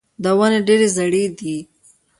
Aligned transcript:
دا 0.23 0.31
ونې 0.37 0.59
ډېرې 0.67 0.87
زاړې 0.95 1.23
دي. 1.37 1.55